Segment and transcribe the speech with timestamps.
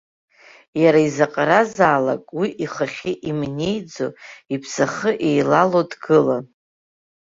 [0.81, 4.07] Иара изаҟаразаалак уи ихахьы имнеиӡо,
[4.55, 6.45] иԥсахы еилало дгылан.